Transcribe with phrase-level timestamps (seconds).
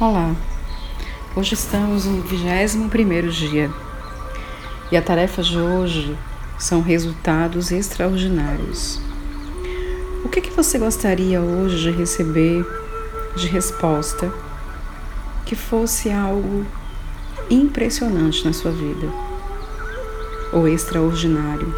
[0.00, 0.34] Olá,
[1.36, 3.70] hoje estamos no 21 dia
[4.90, 6.18] e a tarefa de hoje
[6.58, 9.00] são resultados extraordinários.
[10.24, 12.66] O que, que você gostaria hoje de receber
[13.36, 14.32] de resposta
[15.46, 16.66] que fosse algo
[17.48, 19.06] impressionante na sua vida
[20.52, 21.72] ou extraordinário?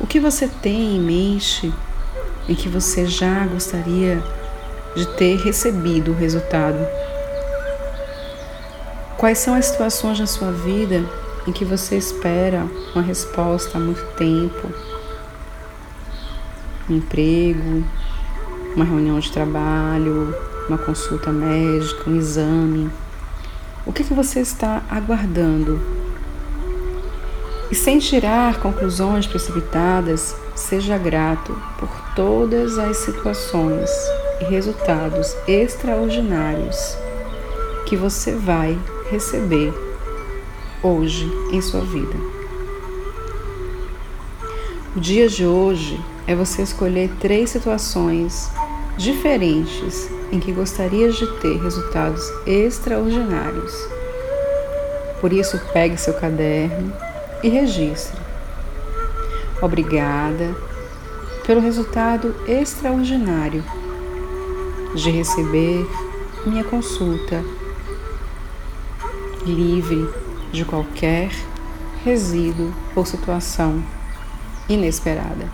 [0.00, 1.72] O que você tem em mente
[2.48, 4.45] em que você já gostaria de
[4.96, 6.78] de ter recebido o resultado?
[9.18, 11.04] Quais são as situações na sua vida
[11.46, 14.72] em que você espera uma resposta há muito tempo?
[16.88, 17.84] Um emprego,
[18.74, 20.34] uma reunião de trabalho,
[20.68, 22.90] uma consulta médica, um exame.
[23.84, 25.80] O que, que você está aguardando?
[27.70, 33.90] E sem tirar conclusões precipitadas, seja grato por todas as situações
[34.44, 36.96] resultados extraordinários
[37.86, 38.78] que você vai
[39.10, 39.72] receber
[40.82, 42.16] hoje em sua vida.
[44.94, 48.50] O dia de hoje é você escolher três situações
[48.96, 53.74] diferentes em que gostaria de ter resultados extraordinários.
[55.20, 56.92] Por isso, pegue seu caderno
[57.42, 58.20] e registre.
[59.62, 60.54] Obrigada
[61.46, 63.64] pelo resultado extraordinário
[64.96, 65.86] de receber
[66.46, 67.44] minha consulta
[69.44, 70.08] livre
[70.50, 71.30] de qualquer
[72.02, 73.82] resíduo ou situação
[74.68, 75.48] inesperada.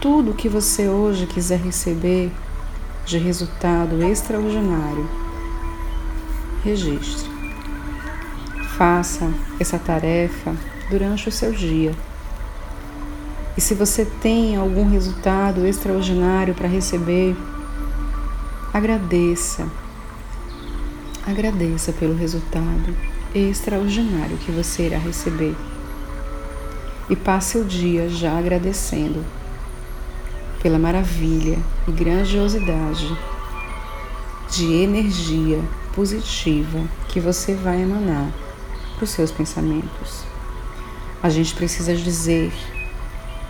[0.00, 2.30] Tudo que você hoje quiser receber
[3.06, 5.08] de resultado extraordinário,
[6.62, 7.30] registre.
[8.76, 10.54] Faça essa tarefa
[10.90, 11.94] durante o seu dia
[13.56, 17.36] e se você tem algum resultado extraordinário para receber,
[18.72, 19.68] agradeça.
[21.24, 22.96] Agradeça pelo resultado
[23.32, 25.54] extraordinário que você irá receber.
[27.08, 29.24] E passe o dia já agradecendo
[30.60, 33.16] pela maravilha e grandiosidade
[34.50, 35.62] de energia
[35.94, 38.32] positiva que você vai emanar
[38.96, 40.24] para os seus pensamentos.
[41.22, 42.52] A gente precisa dizer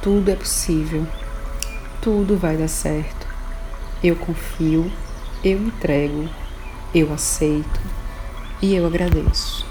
[0.04, 1.06] tudo é possível.
[2.03, 3.26] Tudo vai dar certo.
[4.03, 4.92] Eu confio,
[5.42, 6.28] eu entrego,
[6.94, 7.81] eu aceito
[8.60, 9.66] e eu agradeço.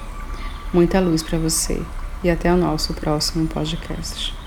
[0.73, 1.79] Muita luz para você
[2.23, 4.42] e até o nosso próximo podcast.